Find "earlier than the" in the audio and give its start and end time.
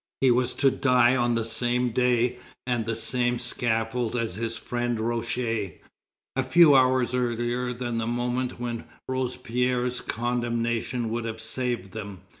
7.13-8.07